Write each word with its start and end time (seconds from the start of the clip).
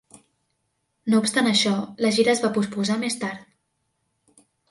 No 1.13 1.19
obstant 1.23 1.49
això, 1.49 1.73
la 2.07 2.11
gira 2.17 2.33
es 2.35 2.41
va 2.47 2.51
posposar 2.57 2.97
més 3.05 3.21
tard. 3.27 3.47